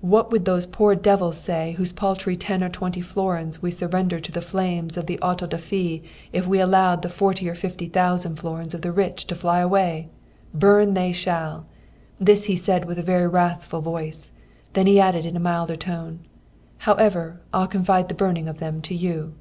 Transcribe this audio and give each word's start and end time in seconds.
What 0.00 0.32
would 0.32 0.46
those 0.46 0.64
poor 0.64 0.94
devils 0.94 1.38
say 1.38 1.72
whose 1.72 1.92
paltry 1.92 2.34
ten 2.34 2.64
or 2.64 2.70
twenty 2.70 3.02
florins 3.02 3.60
we 3.60 3.70
surrender 3.70 4.18
to 4.18 4.32
the 4.32 4.40
flames 4.40 4.96
of 4.96 5.04
the 5.04 5.20
auto 5.20 5.46
da 5.46 5.58
fé 5.58 6.02
if 6.32 6.46
we 6.46 6.60
allowed 6.60 7.02
the 7.02 7.10
forty 7.10 7.46
or 7.46 7.54
fifty 7.54 7.86
thousand 7.86 8.36
florins 8.36 8.72
of 8.72 8.80
the 8.80 8.90
rich 8.90 9.26
to 9.26 9.34
fly 9.34 9.58
away? 9.58 10.08
Burn 10.54 10.94
they 10.94 11.12
shall!" 11.12 11.66
This 12.18 12.44
he 12.46 12.56
said 12.56 12.86
with 12.86 12.98
a 12.98 13.02
very 13.02 13.26
wrathful 13.26 13.82
voice. 13.82 14.30
Then 14.72 14.86
he 14.86 14.98
added 14.98 15.26
in 15.26 15.36
a 15.36 15.40
milder 15.40 15.76
tone: 15.76 16.20
"However, 16.78 17.42
I'll 17.52 17.66
confide 17.68 18.08
the 18.08 18.14
burning 18.14 18.48
of 18.48 18.56
them 18.60 18.80
to 18.80 18.94
you."' 18.94 19.34